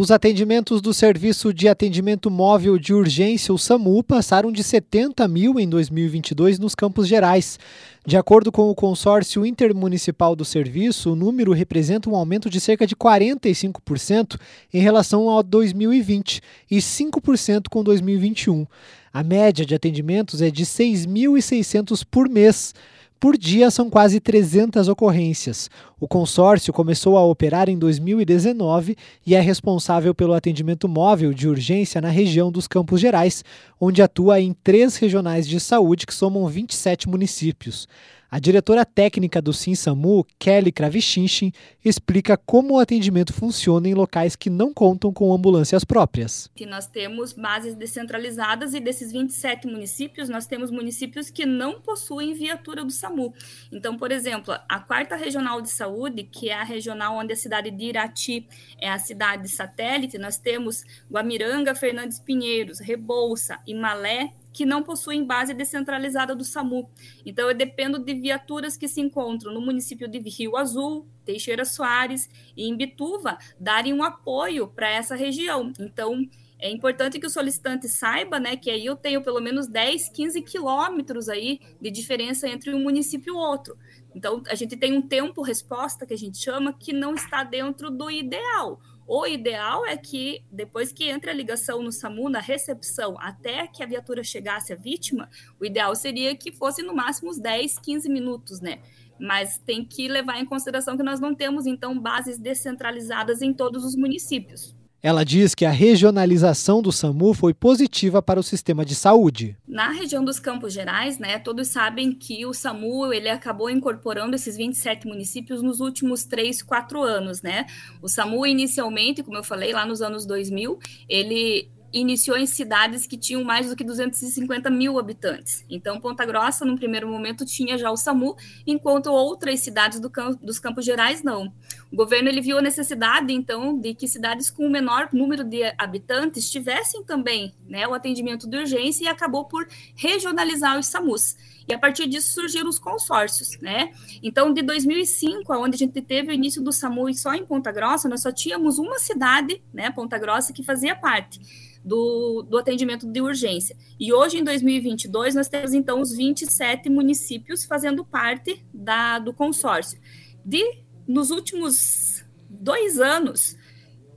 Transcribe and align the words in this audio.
Os 0.00 0.12
atendimentos 0.12 0.80
do 0.80 0.94
Serviço 0.94 1.52
de 1.52 1.66
Atendimento 1.66 2.30
Móvel 2.30 2.78
de 2.78 2.94
Urgência, 2.94 3.52
o 3.52 3.58
SAMU, 3.58 4.00
passaram 4.04 4.52
de 4.52 4.62
70 4.62 5.26
mil 5.26 5.58
em 5.58 5.68
2022 5.68 6.56
nos 6.60 6.72
Campos 6.72 7.08
Gerais. 7.08 7.58
De 8.06 8.16
acordo 8.16 8.52
com 8.52 8.70
o 8.70 8.76
consórcio 8.76 9.44
intermunicipal 9.44 10.36
do 10.36 10.44
serviço, 10.44 11.10
o 11.10 11.16
número 11.16 11.52
representa 11.52 12.08
um 12.08 12.14
aumento 12.14 12.48
de 12.48 12.60
cerca 12.60 12.86
de 12.86 12.94
45% 12.94 14.38
em 14.72 14.78
relação 14.78 15.28
ao 15.28 15.42
2020 15.42 16.42
e 16.70 16.76
5% 16.76 17.64
com 17.68 17.82
2021. 17.82 18.68
A 19.12 19.24
média 19.24 19.66
de 19.66 19.74
atendimentos 19.74 20.40
é 20.40 20.48
de 20.48 20.64
6.600 20.64 22.06
por 22.08 22.28
mês. 22.28 22.72
Por 23.20 23.36
dia, 23.36 23.68
são 23.68 23.90
quase 23.90 24.20
300 24.20 24.86
ocorrências. 24.86 25.68
O 25.98 26.06
consórcio 26.06 26.72
começou 26.72 27.18
a 27.18 27.24
operar 27.24 27.68
em 27.68 27.76
2019 27.76 28.94
e 29.26 29.34
é 29.34 29.40
responsável 29.40 30.14
pelo 30.14 30.34
atendimento 30.34 30.88
móvel 30.88 31.34
de 31.34 31.48
urgência 31.48 32.00
na 32.00 32.10
região 32.10 32.52
dos 32.52 32.68
Campos 32.68 33.00
Gerais, 33.00 33.44
onde 33.80 34.00
atua 34.00 34.40
em 34.40 34.52
três 34.52 34.96
regionais 34.96 35.48
de 35.48 35.58
saúde 35.58 36.06
que 36.06 36.14
somam 36.14 36.46
27 36.46 37.08
municípios. 37.08 37.88
A 38.30 38.38
diretora 38.38 38.84
técnica 38.84 39.40
do 39.40 39.54
SINSAMU, 39.54 40.22
Kelly 40.38 40.70
Kravichinchin, 40.70 41.50
explica 41.82 42.36
como 42.36 42.74
o 42.74 42.78
atendimento 42.78 43.32
funciona 43.32 43.88
em 43.88 43.94
locais 43.94 44.36
que 44.36 44.50
não 44.50 44.74
contam 44.74 45.10
com 45.10 45.32
ambulâncias 45.32 45.82
próprias. 45.82 46.50
Nós 46.68 46.86
temos 46.86 47.32
bases 47.32 47.74
descentralizadas 47.74 48.74
e 48.74 48.80
desses 48.80 49.12
27 49.12 49.66
municípios, 49.66 50.28
nós 50.28 50.46
temos 50.46 50.70
municípios 50.70 51.30
que 51.30 51.46
não 51.46 51.80
possuem 51.80 52.34
viatura 52.34 52.84
do 52.84 52.90
SAMU. 52.90 53.32
Então, 53.72 53.96
por 53.96 54.12
exemplo, 54.12 54.54
a 54.68 54.78
quarta 54.78 55.16
regional 55.16 55.62
de 55.62 55.70
saúde, 55.70 56.22
que 56.24 56.50
é 56.50 56.54
a 56.54 56.64
regional 56.64 57.16
onde 57.16 57.32
a 57.32 57.36
cidade 57.36 57.70
de 57.70 57.84
Irati 57.86 58.46
é 58.78 58.90
a 58.90 58.98
cidade 58.98 59.48
satélite, 59.48 60.18
nós 60.18 60.36
temos 60.36 60.84
Guamiranga, 61.10 61.74
Fernandes 61.74 62.18
Pinheiros, 62.18 62.78
Rebouça 62.78 63.58
e 63.66 63.74
Malé 63.74 64.34
que 64.52 64.64
não 64.66 64.82
possuem 64.82 65.24
base 65.24 65.54
descentralizada 65.54 66.34
do 66.34 66.44
SAMU. 66.44 66.90
Então, 67.24 67.48
eu 67.48 67.56
dependo 67.56 67.98
de 67.98 68.14
viaturas 68.14 68.76
que 68.76 68.88
se 68.88 69.00
encontram 69.00 69.52
no 69.52 69.60
município 69.60 70.08
de 70.08 70.18
Rio 70.18 70.56
Azul, 70.56 71.06
Teixeira 71.24 71.64
Soares 71.64 72.28
e 72.56 72.68
Imbituva 72.68 73.38
darem 73.58 73.92
um 73.92 74.02
apoio 74.02 74.68
para 74.68 74.88
essa 74.88 75.14
região. 75.14 75.72
Então, 75.78 76.28
é 76.60 76.70
importante 76.70 77.20
que 77.20 77.26
o 77.26 77.30
solicitante 77.30 77.88
saiba, 77.88 78.40
né, 78.40 78.56
que 78.56 78.70
aí 78.70 78.84
eu 78.84 78.96
tenho 78.96 79.22
pelo 79.22 79.40
menos 79.40 79.68
10, 79.68 80.08
15 80.08 80.42
quilômetros 80.42 81.28
aí 81.28 81.60
de 81.80 81.90
diferença 81.90 82.48
entre 82.48 82.74
um 82.74 82.82
município 82.82 83.34
e 83.34 83.36
outro. 83.36 83.78
Então, 84.14 84.42
a 84.48 84.54
gente 84.56 84.76
tem 84.76 84.92
um 84.92 85.02
tempo 85.02 85.42
resposta 85.42 86.04
que 86.04 86.14
a 86.14 86.18
gente 86.18 86.38
chama 86.38 86.72
que 86.72 86.92
não 86.92 87.14
está 87.14 87.44
dentro 87.44 87.90
do 87.90 88.10
ideal. 88.10 88.80
O 89.10 89.26
ideal 89.26 89.86
é 89.86 89.96
que, 89.96 90.44
depois 90.52 90.92
que 90.92 91.08
entre 91.08 91.30
a 91.30 91.32
ligação 91.32 91.82
no 91.82 91.90
SAMU, 91.90 92.28
na 92.28 92.40
recepção, 92.40 93.16
até 93.18 93.66
que 93.66 93.82
a 93.82 93.86
viatura 93.86 94.22
chegasse 94.22 94.70
à 94.70 94.76
vítima, 94.76 95.30
o 95.58 95.64
ideal 95.64 95.96
seria 95.96 96.36
que 96.36 96.52
fosse 96.52 96.82
no 96.82 96.94
máximo 96.94 97.30
uns 97.30 97.38
10, 97.38 97.78
15 97.78 98.06
minutos, 98.06 98.60
né? 98.60 98.80
Mas 99.18 99.56
tem 99.56 99.82
que 99.82 100.08
levar 100.08 100.38
em 100.38 100.44
consideração 100.44 100.94
que 100.94 101.02
nós 101.02 101.20
não 101.20 101.34
temos, 101.34 101.66
então, 101.66 101.98
bases 101.98 102.38
descentralizadas 102.38 103.40
em 103.40 103.54
todos 103.54 103.82
os 103.82 103.96
municípios. 103.96 104.76
Ela 105.00 105.24
diz 105.24 105.54
que 105.54 105.64
a 105.64 105.70
regionalização 105.70 106.82
do 106.82 106.90
SAMU 106.90 107.32
foi 107.32 107.54
positiva 107.54 108.20
para 108.20 108.40
o 108.40 108.42
sistema 108.42 108.84
de 108.84 108.96
saúde. 108.96 109.56
Na 109.66 109.90
região 109.90 110.24
dos 110.24 110.40
Campos 110.40 110.72
Gerais, 110.72 111.18
né, 111.18 111.38
todos 111.38 111.68
sabem 111.68 112.12
que 112.12 112.44
o 112.44 112.52
SAMU 112.52 113.12
ele 113.12 113.28
acabou 113.28 113.70
incorporando 113.70 114.34
esses 114.34 114.56
27 114.56 115.06
municípios 115.06 115.62
nos 115.62 115.78
últimos 115.78 116.24
3, 116.24 116.62
4 116.62 117.00
anos. 117.00 117.42
Né? 117.42 117.66
O 118.02 118.08
SAMU, 118.08 118.44
inicialmente, 118.44 119.22
como 119.22 119.36
eu 119.36 119.44
falei, 119.44 119.72
lá 119.72 119.86
nos 119.86 120.02
anos 120.02 120.26
2000, 120.26 120.78
ele 121.08 121.70
iniciou 121.92 122.36
em 122.36 122.46
cidades 122.46 123.06
que 123.06 123.16
tinham 123.16 123.42
mais 123.42 123.68
do 123.68 123.76
que 123.76 123.84
250 123.84 124.70
mil 124.70 124.98
habitantes. 124.98 125.64
Então, 125.70 126.00
Ponta 126.00 126.24
Grossa, 126.24 126.64
no 126.64 126.76
primeiro 126.76 127.08
momento, 127.08 127.44
tinha 127.44 127.78
já 127.78 127.90
o 127.90 127.96
SAMU, 127.96 128.36
enquanto 128.66 129.06
outras 129.10 129.60
cidades 129.60 130.00
do 130.00 130.10
campo, 130.10 130.44
dos 130.44 130.58
Campos 130.58 130.84
Gerais 130.84 131.22
não. 131.22 131.52
O 131.90 131.96
governo 131.96 132.28
ele 132.28 132.40
viu 132.40 132.58
a 132.58 132.62
necessidade, 132.62 133.32
então, 133.32 133.78
de 133.78 133.94
que 133.94 134.06
cidades 134.06 134.50
com 134.50 134.66
o 134.66 134.70
menor 134.70 135.08
número 135.12 135.42
de 135.42 135.62
habitantes 135.78 136.50
tivessem 136.50 137.02
também 137.02 137.54
né, 137.66 137.88
o 137.88 137.94
atendimento 137.94 138.48
de 138.48 138.58
urgência 138.58 139.04
e 139.04 139.08
acabou 139.08 139.46
por 139.46 139.66
regionalizar 139.96 140.78
os 140.78 140.86
SAMUs. 140.86 141.36
E 141.66 141.72
a 141.72 141.78
partir 141.78 142.06
disso 142.06 142.32
surgiram 142.32 142.68
os 142.68 142.78
consórcios, 142.78 143.58
né? 143.60 143.90
Então, 144.22 144.52
de 144.52 144.62
2005, 144.62 145.52
onde 145.54 145.76
a 145.76 145.78
gente 145.78 146.00
teve 146.00 146.30
o 146.30 146.34
início 146.34 146.62
do 146.62 146.72
SAMU 146.72 147.12
só 147.14 147.34
em 147.34 147.44
Ponta 147.44 147.72
Grossa, 147.72 148.08
nós 148.08 148.22
só 148.22 148.32
tínhamos 148.32 148.78
uma 148.78 148.98
cidade, 148.98 149.62
né, 149.72 149.90
Ponta 149.90 150.18
Grossa, 150.18 150.52
que 150.52 150.62
fazia 150.62 150.94
parte 150.94 151.40
do, 151.84 152.42
do 152.42 152.58
atendimento 152.58 153.06
de 153.06 153.20
urgência. 153.20 153.76
E 153.98 154.12
hoje, 154.12 154.38
em 154.38 154.44
2022, 154.44 155.34
nós 155.34 155.48
temos, 155.48 155.72
então, 155.72 156.00
os 156.00 156.14
27 156.14 156.90
municípios 156.90 157.64
fazendo 157.64 158.04
parte 158.04 158.64
da, 158.72 159.18
do 159.18 159.32
consórcio. 159.32 160.00
De, 160.44 160.62
nos 161.08 161.30
últimos 161.30 162.22
dois 162.48 163.00
anos, 163.00 163.56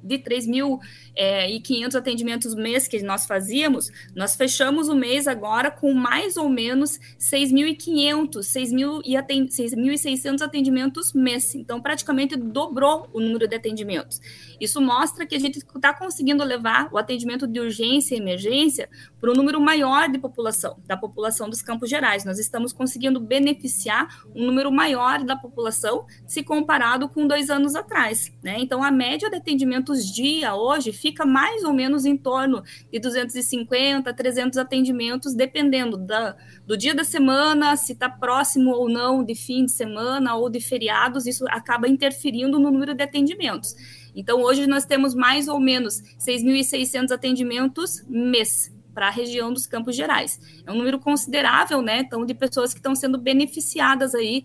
de 0.03 0.19
3.500 0.19 0.79
é, 1.15 1.51
atendimentos 1.95 2.55
mês 2.55 2.87
que 2.87 3.01
nós 3.01 3.25
fazíamos, 3.25 3.91
nós 4.15 4.35
fechamos 4.35 4.89
o 4.89 4.95
mês 4.95 5.27
agora 5.27 5.69
com 5.69 5.93
mais 5.93 6.37
ou 6.37 6.49
menos 6.49 6.99
6.500, 7.19 8.39
6.600 8.39 10.41
atendimentos 10.41 11.13
mês. 11.13 11.59
Então, 11.59 11.81
praticamente 11.81 12.35
dobrou 12.35 13.09
o 13.13 13.19
número 13.19 13.47
de 13.47 13.55
atendimentos. 13.55 14.21
Isso 14.59 14.81
mostra 14.81 15.25
que 15.25 15.35
a 15.35 15.39
gente 15.39 15.59
está 15.59 15.93
conseguindo 15.93 16.43
levar 16.43 16.89
o 16.91 16.97
atendimento 16.97 17.47
de 17.47 17.59
urgência 17.59 18.15
e 18.15 18.19
emergência 18.19 18.89
para 19.19 19.31
um 19.31 19.33
número 19.33 19.59
maior 19.59 20.09
de 20.09 20.19
população, 20.19 20.77
da 20.85 20.97
população 20.97 21.49
dos 21.49 21.61
Campos 21.61 21.89
Gerais. 21.89 22.25
Nós 22.25 22.39
estamos 22.39 22.73
conseguindo 22.73 23.19
beneficiar 23.19 24.23
um 24.35 24.45
número 24.45 24.71
maior 24.71 25.23
da 25.23 25.35
população 25.35 26.05
se 26.25 26.43
comparado 26.43 27.09
com 27.09 27.27
dois 27.27 27.49
anos 27.49 27.75
atrás. 27.75 28.31
Né? 28.43 28.57
Então, 28.59 28.83
a 28.83 28.91
média 28.91 29.29
de 29.29 29.35
atendimento 29.35 29.61
atendimentos 29.61 30.11
dia 30.11 30.55
hoje 30.55 30.91
fica 31.01 31.25
mais 31.25 31.63
ou 31.63 31.73
menos 31.73 32.05
em 32.05 32.15
torno 32.15 32.63
de 32.91 32.99
250, 32.99 34.13
300 34.13 34.57
atendimentos, 34.57 35.33
dependendo 35.33 35.97
da, 35.97 36.35
do 36.65 36.77
dia 36.77 36.93
da 36.93 37.03
semana, 37.03 37.75
se 37.75 37.93
está 37.93 38.07
próximo 38.07 38.71
ou 38.71 38.87
não 38.87 39.23
de 39.23 39.33
fim 39.33 39.65
de 39.65 39.71
semana 39.71 40.35
ou 40.35 40.49
de 40.49 40.59
feriados, 40.59 41.25
isso 41.25 41.45
acaba 41.49 41.87
interferindo 41.87 42.59
no 42.59 42.71
número 42.71 42.93
de 42.93 43.03
atendimentos. 43.03 43.75
Então, 44.15 44.41
hoje 44.41 44.67
nós 44.67 44.85
temos 44.85 45.15
mais 45.15 45.47
ou 45.47 45.59
menos 45.59 46.01
6.600 46.19 47.11
atendimentos 47.11 48.03
mês 48.07 48.71
para 48.93 49.07
a 49.07 49.11
região 49.11 49.51
dos 49.51 49.65
Campos 49.65 49.95
Gerais. 49.95 50.39
É 50.65 50.71
um 50.71 50.75
número 50.75 50.99
considerável, 50.99 51.81
né? 51.81 52.01
Então, 52.01 52.25
de 52.25 52.33
pessoas 52.33 52.73
que 52.73 52.79
estão 52.79 52.93
sendo 52.93 53.17
beneficiadas 53.17 54.13
aí 54.13 54.43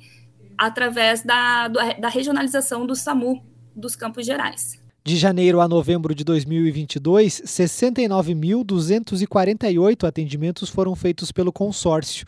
através 0.57 1.23
da, 1.23 1.69
da 1.69 2.09
regionalização 2.09 2.87
do 2.87 2.95
SAMU 2.95 3.45
dos 3.75 3.95
Campos 3.95 4.25
Gerais. 4.25 4.86
De 5.07 5.17
janeiro 5.17 5.61
a 5.61 5.69
novembro 5.69 6.13
de 6.13 6.25
2022, 6.25 7.43
69.248 7.47 10.03
atendimentos 10.03 10.69
foram 10.69 10.97
feitos 10.97 11.31
pelo 11.31 11.53
consórcio. 11.53 12.27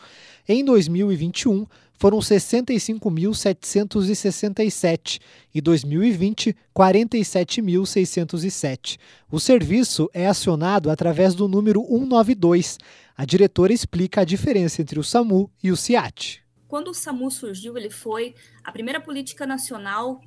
Em 0.48 0.64
2021, 0.64 1.66
foram 1.94 2.20
65.767 2.20 5.20
e 5.52 5.60
2020, 5.60 6.54
47.607. 6.72 8.96
O 9.28 9.40
serviço 9.40 10.08
é 10.14 10.28
acionado 10.28 10.88
através 10.88 11.34
do 11.34 11.48
número 11.48 11.80
192. 11.80 12.78
A 13.16 13.24
diretora 13.24 13.72
explica 13.72 14.20
a 14.20 14.24
diferença 14.24 14.80
entre 14.80 15.00
o 15.00 15.02
SAMU 15.02 15.50
e 15.60 15.72
o 15.72 15.76
CIAT. 15.76 16.44
Quando 16.68 16.92
o 16.92 16.94
SAMU 16.94 17.28
surgiu, 17.28 17.76
ele 17.76 17.90
foi 17.90 18.36
a 18.62 18.70
primeira 18.70 19.00
política 19.00 19.44
nacional 19.44 20.20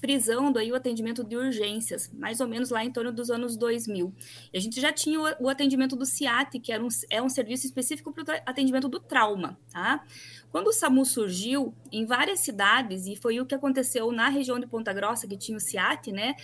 frisando 0.00 0.58
aí 0.58 0.70
o 0.70 0.74
atendimento 0.74 1.24
de 1.24 1.36
urgências, 1.36 2.10
mais 2.12 2.40
ou 2.40 2.46
menos 2.46 2.70
lá 2.70 2.84
em 2.84 2.90
torno 2.90 3.12
dos 3.12 3.30
anos 3.30 3.56
2000. 3.56 4.12
E 4.52 4.56
a 4.56 4.60
gente 4.60 4.80
já 4.80 4.92
tinha 4.92 5.18
o, 5.40 5.48
atendimento 5.48 5.96
do 5.96 6.04
CIAT, 6.04 6.58
que 6.60 6.72
era 6.72 6.84
um, 6.84 6.88
é 7.10 7.22
um 7.22 7.28
serviço 7.28 7.66
específico 7.66 8.12
para 8.12 8.22
o 8.22 8.40
atendimento 8.46 8.88
do 8.88 9.00
trauma, 9.00 9.58
tá? 9.72 10.04
Quando 10.50 10.68
o 10.68 10.72
SAMU 10.72 11.04
surgiu, 11.04 11.74
em 11.90 12.04
várias 12.04 12.40
cidades, 12.40 13.06
e 13.06 13.16
foi 13.16 13.40
o 13.40 13.46
que 13.46 13.54
aconteceu 13.54 14.10
na 14.12 14.28
região 14.28 14.58
de 14.58 14.66
Ponta 14.66 14.92
Grossa, 14.92 15.26
que 15.26 15.36
tinha 15.36 15.56
o 15.56 15.60
CIAT, 15.60 16.12
né? 16.12 16.34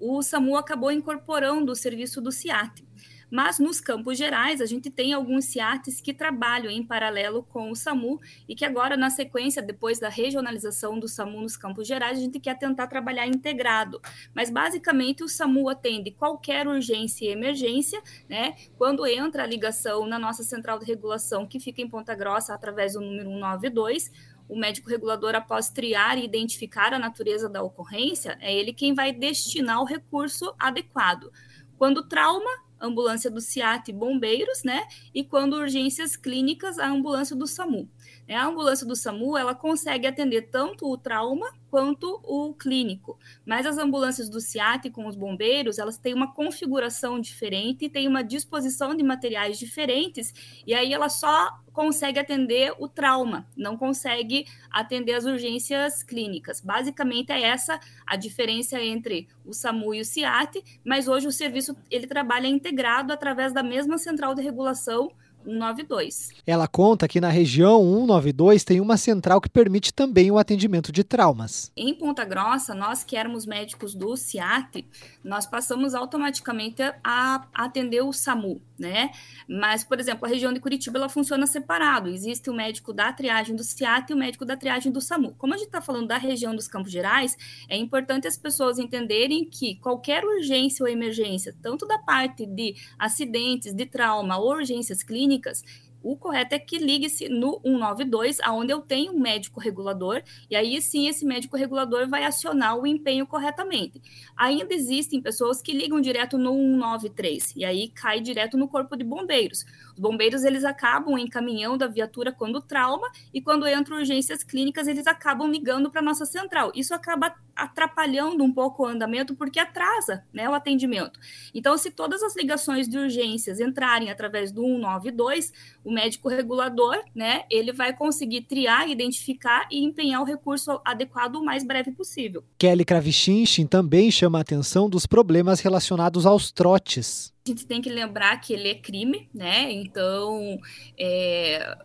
O 0.00 0.22
SAMU 0.22 0.56
acabou 0.56 0.90
incorporando 0.90 1.70
o 1.72 1.76
serviço 1.76 2.20
do 2.20 2.32
CIAT. 2.32 2.84
Mas 3.32 3.58
nos 3.58 3.80
campos 3.80 4.18
gerais, 4.18 4.60
a 4.60 4.66
gente 4.66 4.90
tem 4.90 5.14
alguns 5.14 5.46
CIATs 5.46 6.02
que 6.02 6.12
trabalham 6.12 6.70
em 6.70 6.84
paralelo 6.84 7.42
com 7.42 7.70
o 7.70 7.74
SAMU 7.74 8.20
e 8.46 8.54
que 8.54 8.62
agora, 8.62 8.94
na 8.94 9.08
sequência, 9.08 9.62
depois 9.62 9.98
da 9.98 10.10
regionalização 10.10 10.98
do 10.98 11.08
SAMU 11.08 11.40
nos 11.40 11.56
campos 11.56 11.88
gerais, 11.88 12.18
a 12.18 12.20
gente 12.20 12.38
quer 12.38 12.58
tentar 12.58 12.88
trabalhar 12.88 13.26
integrado. 13.26 14.02
Mas, 14.34 14.50
basicamente, 14.50 15.24
o 15.24 15.28
SAMU 15.28 15.70
atende 15.70 16.10
qualquer 16.10 16.68
urgência 16.68 17.24
e 17.24 17.28
emergência, 17.28 18.02
né? 18.28 18.54
Quando 18.76 19.06
entra 19.06 19.44
a 19.44 19.46
ligação 19.46 20.04
na 20.06 20.18
nossa 20.18 20.42
central 20.42 20.78
de 20.78 20.84
regulação, 20.84 21.46
que 21.46 21.58
fica 21.58 21.80
em 21.80 21.88
Ponta 21.88 22.14
Grossa, 22.14 22.52
através 22.52 22.92
do 22.92 23.00
número 23.00 23.30
192, 23.30 24.12
o 24.46 24.58
médico 24.58 24.90
regulador, 24.90 25.34
após 25.34 25.70
triar 25.70 26.18
e 26.18 26.24
identificar 26.26 26.92
a 26.92 26.98
natureza 26.98 27.48
da 27.48 27.62
ocorrência, 27.62 28.36
é 28.42 28.54
ele 28.54 28.74
quem 28.74 28.92
vai 28.92 29.10
destinar 29.10 29.80
o 29.80 29.86
recurso 29.86 30.54
adequado. 30.58 31.32
Quando 31.78 32.06
trauma, 32.06 32.50
ambulância 32.82 33.30
do 33.30 33.40
CIAT 33.40 33.88
e 33.88 33.94
bombeiros, 33.94 34.62
né? 34.64 34.86
E 35.14 35.22
quando 35.22 35.54
urgências 35.54 36.16
clínicas, 36.16 36.78
a 36.78 36.88
ambulância 36.88 37.36
do 37.36 37.46
SAMU. 37.46 37.88
É, 38.26 38.36
a 38.36 38.46
ambulância 38.46 38.86
do 38.86 38.96
SAMU 38.96 39.36
ela 39.36 39.54
consegue 39.54 40.06
atender 40.06 40.50
tanto 40.50 40.90
o 40.90 40.98
trauma 40.98 41.50
quanto 41.72 42.20
o 42.22 42.52
clínico, 42.52 43.18
mas 43.46 43.64
as 43.64 43.78
ambulâncias 43.78 44.28
do 44.28 44.42
CIAT 44.42 44.90
com 44.90 45.06
os 45.06 45.16
bombeiros 45.16 45.78
elas 45.78 45.96
têm 45.96 46.12
uma 46.12 46.34
configuração 46.34 47.18
diferente, 47.18 47.88
têm 47.88 48.06
uma 48.06 48.22
disposição 48.22 48.94
de 48.94 49.02
materiais 49.02 49.58
diferentes 49.58 50.34
e 50.66 50.74
aí 50.74 50.92
ela 50.92 51.08
só 51.08 51.48
consegue 51.72 52.18
atender 52.18 52.74
o 52.78 52.86
trauma, 52.86 53.48
não 53.56 53.74
consegue 53.78 54.44
atender 54.70 55.14
as 55.14 55.24
urgências 55.24 56.02
clínicas. 56.02 56.60
Basicamente 56.60 57.32
é 57.32 57.40
essa 57.40 57.80
a 58.06 58.16
diferença 58.16 58.78
entre 58.78 59.26
o 59.42 59.54
SAMU 59.54 59.94
e 59.94 60.02
o 60.02 60.04
CIAT, 60.04 60.62
mas 60.84 61.08
hoje 61.08 61.26
o 61.26 61.32
serviço 61.32 61.74
ele 61.90 62.06
trabalha 62.06 62.48
integrado 62.48 63.14
através 63.14 63.50
da 63.54 63.62
mesma 63.62 63.96
central 63.96 64.34
de 64.34 64.42
regulação 64.42 65.10
192. 65.44 66.30
Ela 66.46 66.66
conta 66.66 67.08
que 67.08 67.20
na 67.20 67.28
região 67.28 67.80
192 67.80 68.64
tem 68.64 68.80
uma 68.80 68.96
central 68.96 69.40
que 69.40 69.48
permite 69.48 69.92
também 69.92 70.30
o 70.30 70.38
atendimento 70.38 70.92
de 70.92 71.04
traumas. 71.04 71.70
Em 71.76 71.94
Ponta 71.94 72.24
Grossa, 72.24 72.74
nós 72.74 73.04
que 73.04 73.16
éramos 73.16 73.46
médicos 73.46 73.94
do 73.94 74.16
CIAT, 74.16 74.84
nós 75.24 75.46
passamos 75.46 75.94
automaticamente 75.94 76.82
a 77.04 77.46
atender 77.54 78.02
o 78.02 78.12
SAMU, 78.12 78.60
né? 78.82 79.10
Mas, 79.48 79.84
por 79.84 79.98
exemplo, 79.98 80.26
a 80.26 80.28
região 80.28 80.52
de 80.52 80.60
Curitiba 80.60 80.98
ela 80.98 81.08
funciona 81.08 81.46
separado. 81.46 82.08
Existe 82.08 82.50
o 82.50 82.54
médico 82.54 82.92
da 82.92 83.12
triagem 83.12 83.56
do 83.56 83.64
CIAT 83.64 84.10
e 84.10 84.14
o 84.14 84.18
médico 84.18 84.44
da 84.44 84.56
triagem 84.56 84.92
do 84.92 85.00
SAMU. 85.00 85.34
Como 85.38 85.54
a 85.54 85.56
gente 85.56 85.68
está 85.68 85.80
falando 85.80 86.08
da 86.08 86.18
região 86.18 86.54
dos 86.54 86.68
Campos 86.68 86.92
Gerais, 86.92 87.36
é 87.68 87.76
importante 87.76 88.28
as 88.28 88.36
pessoas 88.36 88.78
entenderem 88.78 89.44
que 89.44 89.76
qualquer 89.76 90.24
urgência 90.24 90.84
ou 90.84 90.88
emergência, 90.88 91.54
tanto 91.62 91.86
da 91.86 91.98
parte 91.98 92.44
de 92.44 92.74
acidentes, 92.98 93.72
de 93.72 93.86
trauma 93.86 94.36
ou 94.36 94.50
urgências 94.50 95.02
clínicas, 95.02 95.22
clínicas, 95.22 95.64
o 96.02 96.16
correto 96.16 96.54
é 96.54 96.58
que 96.58 96.78
ligue-se 96.78 97.28
no 97.28 97.60
192, 97.64 98.40
aonde 98.40 98.72
eu 98.72 98.80
tenho 98.80 99.12
um 99.12 99.20
médico 99.20 99.60
regulador, 99.60 100.22
e 100.50 100.56
aí 100.56 100.80
sim 100.82 101.08
esse 101.08 101.24
médico 101.24 101.56
regulador 101.56 102.08
vai 102.08 102.24
acionar 102.24 102.76
o 102.76 102.86
empenho 102.86 103.26
corretamente. 103.26 104.00
Ainda 104.36 104.74
existem 104.74 105.20
pessoas 105.20 105.62
que 105.62 105.72
ligam 105.72 106.00
direto 106.00 106.36
no 106.38 106.52
193, 106.52 107.54
e 107.56 107.64
aí 107.64 107.88
cai 107.88 108.20
direto 108.20 108.56
no 108.56 108.68
corpo 108.68 108.96
de 108.96 109.04
bombeiros. 109.04 109.64
Os 110.02 110.10
bombeiros 110.10 110.42
eles 110.42 110.64
acabam 110.64 111.16
encaminhando 111.16 111.84
a 111.84 111.86
viatura 111.86 112.32
quando 112.32 112.60
trauma, 112.60 113.08
e 113.32 113.40
quando 113.40 113.68
entram 113.68 113.98
urgências 113.98 114.42
clínicas, 114.42 114.88
eles 114.88 115.06
acabam 115.06 115.48
ligando 115.48 115.92
para 115.92 116.02
nossa 116.02 116.26
central. 116.26 116.72
Isso 116.74 116.92
acaba 116.92 117.32
atrapalhando 117.54 118.42
um 118.42 118.52
pouco 118.52 118.82
o 118.82 118.86
andamento 118.86 119.36
porque 119.36 119.60
atrasa 119.60 120.24
né, 120.32 120.48
o 120.48 120.54
atendimento. 120.54 121.20
Então, 121.54 121.78
se 121.78 121.92
todas 121.92 122.20
as 122.20 122.34
ligações 122.34 122.88
de 122.88 122.98
urgências 122.98 123.60
entrarem 123.60 124.10
através 124.10 124.50
do 124.50 124.62
192, 124.62 125.52
o 125.84 125.92
médico 125.92 126.28
regulador, 126.28 126.98
né, 127.14 127.44
ele 127.48 127.72
vai 127.72 127.94
conseguir 127.94 128.42
triar, 128.42 128.88
identificar 128.88 129.68
e 129.70 129.84
empenhar 129.84 130.20
o 130.20 130.24
recurso 130.24 130.80
adequado 130.84 131.36
o 131.36 131.44
mais 131.44 131.64
breve 131.64 131.92
possível. 131.92 132.42
Kelly 132.58 132.84
Kravichinchin 132.84 133.68
também 133.68 134.10
chama 134.10 134.38
a 134.38 134.40
atenção 134.40 134.90
dos 134.90 135.06
problemas 135.06 135.60
relacionados 135.60 136.26
aos 136.26 136.50
trotes. 136.50 137.31
A 137.44 137.48
gente 137.48 137.66
tem 137.66 137.82
que 137.82 137.90
lembrar 137.90 138.40
que 138.40 138.52
ele 138.52 138.68
é 138.68 138.74
crime, 138.74 139.28
né? 139.34 139.70
Então, 139.72 140.60
é, 140.96 141.76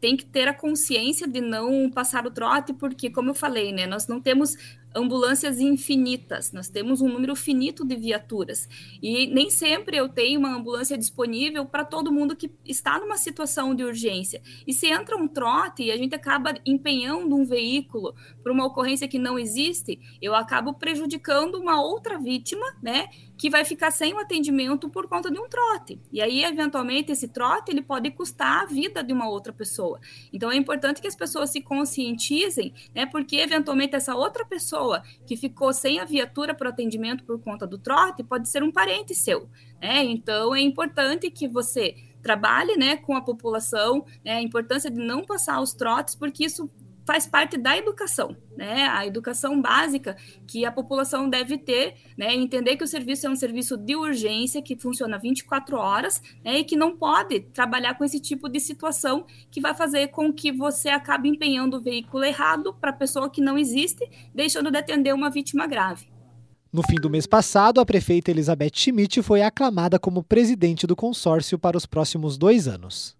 tem 0.00 0.16
que 0.16 0.24
ter 0.24 0.48
a 0.48 0.54
consciência 0.54 1.26
de 1.28 1.40
não 1.40 1.90
passar 1.90 2.26
o 2.26 2.30
trote, 2.30 2.72
porque, 2.72 3.10
como 3.10 3.30
eu 3.30 3.34
falei, 3.34 3.72
né, 3.72 3.86
nós 3.86 4.06
não 4.06 4.20
temos 4.20 4.56
ambulâncias 4.94 5.60
infinitas, 5.60 6.52
nós 6.52 6.68
temos 6.68 7.00
um 7.00 7.08
número 7.08 7.36
finito 7.36 7.84
de 7.84 7.94
viaturas 7.96 8.68
e 9.02 9.26
nem 9.26 9.50
sempre 9.50 9.96
eu 9.96 10.08
tenho 10.08 10.40
uma 10.40 10.54
ambulância 10.54 10.96
disponível 10.96 11.66
para 11.66 11.84
todo 11.84 12.12
mundo 12.12 12.34
que 12.34 12.50
está 12.64 12.98
numa 12.98 13.16
situação 13.16 13.74
de 13.74 13.84
urgência. 13.84 14.42
E 14.66 14.72
se 14.72 14.86
entra 14.86 15.16
um 15.16 15.28
trote 15.28 15.84
e 15.84 15.92
a 15.92 15.96
gente 15.96 16.14
acaba 16.14 16.54
empenhando 16.64 17.36
um 17.36 17.44
veículo 17.44 18.14
para 18.42 18.52
uma 18.52 18.66
ocorrência 18.66 19.08
que 19.08 19.18
não 19.18 19.38
existe, 19.38 20.00
eu 20.20 20.34
acabo 20.34 20.74
prejudicando 20.74 21.56
uma 21.56 21.80
outra 21.80 22.18
vítima, 22.18 22.66
né, 22.82 23.08
que 23.36 23.48
vai 23.48 23.64
ficar 23.64 23.90
sem 23.90 24.12
o 24.14 24.18
atendimento 24.18 24.88
por 24.88 25.06
conta 25.06 25.30
de 25.30 25.38
um 25.38 25.48
trote. 25.48 26.00
E 26.10 26.20
aí, 26.20 26.44
eventualmente, 26.44 27.12
esse 27.12 27.28
trote 27.28 27.70
ele 27.70 27.82
pode 27.82 28.10
custar 28.10 28.62
a 28.62 28.66
vida 28.66 29.02
de 29.02 29.12
uma 29.12 29.28
outra 29.28 29.52
pessoa. 29.52 30.00
Então, 30.32 30.50
é 30.50 30.56
importante 30.56 31.00
que 31.00 31.06
as 31.06 31.14
pessoas 31.14 31.50
se 31.50 31.60
conscientizem, 31.60 32.74
né, 32.94 33.06
porque 33.06 33.36
eventualmente 33.36 33.94
essa 33.94 34.14
outra 34.14 34.44
pessoa 34.44 34.77
pessoa 34.78 35.02
que 35.26 35.36
ficou 35.36 35.72
sem 35.72 35.98
a 35.98 36.04
viatura 36.04 36.54
para 36.54 36.70
atendimento 36.70 37.24
por 37.24 37.40
conta 37.40 37.66
do 37.66 37.78
trote 37.78 38.22
pode 38.22 38.48
ser 38.48 38.62
um 38.62 38.70
parente 38.70 39.14
seu, 39.14 39.48
né? 39.80 40.04
Então 40.04 40.54
é 40.54 40.60
importante 40.60 41.30
que 41.30 41.48
você 41.48 41.96
trabalhe, 42.22 42.76
né, 42.76 42.96
com 42.96 43.14
a 43.14 43.20
população, 43.20 44.04
né, 44.24 44.32
a 44.32 44.42
importância 44.42 44.90
de 44.90 44.98
não 44.98 45.24
passar 45.24 45.60
os 45.60 45.72
trotes, 45.72 46.14
porque 46.14 46.44
isso 46.44 46.68
faz 47.08 47.26
parte 47.26 47.56
da 47.56 47.74
educação, 47.74 48.36
né? 48.54 48.86
A 48.86 49.06
educação 49.06 49.62
básica 49.62 50.14
que 50.46 50.66
a 50.66 50.70
população 50.70 51.26
deve 51.26 51.56
ter, 51.56 51.94
né? 52.18 52.34
Entender 52.34 52.76
que 52.76 52.84
o 52.84 52.86
serviço 52.86 53.26
é 53.26 53.30
um 53.30 53.34
serviço 53.34 53.78
de 53.78 53.96
urgência 53.96 54.60
que 54.60 54.76
funciona 54.76 55.16
24 55.16 55.78
horas, 55.78 56.20
né? 56.44 56.58
E 56.58 56.64
que 56.64 56.76
não 56.76 56.94
pode 56.94 57.40
trabalhar 57.40 57.94
com 57.94 58.04
esse 58.04 58.20
tipo 58.20 58.46
de 58.46 58.60
situação 58.60 59.24
que 59.50 59.58
vai 59.58 59.74
fazer 59.74 60.08
com 60.08 60.30
que 60.30 60.52
você 60.52 60.90
acabe 60.90 61.30
empenhando 61.30 61.78
o 61.78 61.80
veículo 61.80 62.24
errado 62.24 62.74
para 62.78 62.92
pessoa 62.92 63.30
que 63.30 63.40
não 63.40 63.56
existe, 63.56 64.06
deixando 64.34 64.70
de 64.70 64.76
atender 64.76 65.14
uma 65.14 65.30
vítima 65.30 65.66
grave. 65.66 66.08
No 66.70 66.82
fim 66.82 66.96
do 66.96 67.08
mês 67.08 67.26
passado, 67.26 67.80
a 67.80 67.86
prefeita 67.86 68.30
Elizabeth 68.30 68.72
Schmidt 68.74 69.22
foi 69.22 69.40
aclamada 69.40 69.98
como 69.98 70.22
presidente 70.22 70.86
do 70.86 70.94
consórcio 70.94 71.58
para 71.58 71.78
os 71.78 71.86
próximos 71.86 72.36
dois 72.36 72.68
anos. 72.68 73.17